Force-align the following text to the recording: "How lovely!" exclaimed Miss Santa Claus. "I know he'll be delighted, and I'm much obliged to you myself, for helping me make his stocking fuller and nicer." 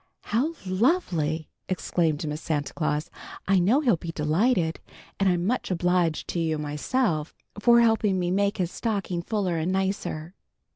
"How 0.23 0.55
lovely!" 0.65 1.47
exclaimed 1.69 2.27
Miss 2.27 2.41
Santa 2.41 2.73
Claus. 2.73 3.11
"I 3.47 3.59
know 3.59 3.81
he'll 3.81 3.97
be 3.97 4.11
delighted, 4.11 4.79
and 5.19 5.29
I'm 5.29 5.45
much 5.45 5.69
obliged 5.69 6.27
to 6.29 6.39
you 6.39 6.57
myself, 6.57 7.35
for 7.59 7.81
helping 7.81 8.17
me 8.17 8.31
make 8.31 8.57
his 8.57 8.71
stocking 8.71 9.21
fuller 9.21 9.57
and 9.59 9.71
nicer." 9.71 10.33